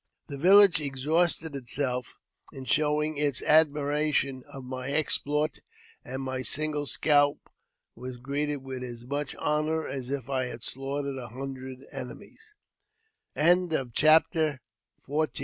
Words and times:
The 0.29 0.37
village 0.39 0.81
exhausted 0.81 1.55
itself 1.55 2.17
in 2.51 2.65
showing 2.65 3.17
its 3.19 3.43
admiration 3.43 4.41
of 4.51 4.63
my 4.63 4.91
exploit; 4.91 5.61
and 6.03 6.23
my 6.23 6.41
single 6.41 6.87
scalp 6.87 7.51
was 7.95 8.17
greeted 8.17 8.63
with 8.63 8.81
as 8.83 9.05
much 9.05 9.35
honour 9.35 9.87
as 9.87 10.09
if 10.09 10.27
I 10.27 10.47
had 10.47 10.63
slaughtered 10.63 11.19
a 11.19 11.27
hundred 11.27 11.85
of 13.37 13.91